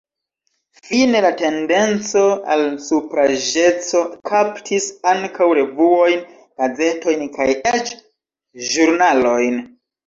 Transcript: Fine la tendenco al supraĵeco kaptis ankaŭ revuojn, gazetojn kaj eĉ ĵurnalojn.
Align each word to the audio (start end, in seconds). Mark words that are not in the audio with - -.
Fine 0.85 1.19
la 1.25 1.29
tendenco 1.41 2.23
al 2.55 2.65
supraĵeco 2.87 4.03
kaptis 4.31 4.91
ankaŭ 5.15 5.53
revuojn, 5.63 6.27
gazetojn 6.65 7.33
kaj 7.39 7.51
eĉ 7.77 7.97
ĵurnalojn. 8.75 9.67